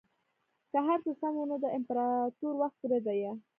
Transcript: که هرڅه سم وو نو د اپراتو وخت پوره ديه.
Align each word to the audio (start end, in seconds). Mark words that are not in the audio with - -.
که 0.71 0.77
هرڅه 0.87 1.11
سم 1.19 1.33
وو 1.37 1.45
نو 1.49 1.55
د 1.63 1.65
اپراتو 1.77 2.47
وخت 2.61 2.75
پوره 2.79 2.99
ديه. 3.07 3.31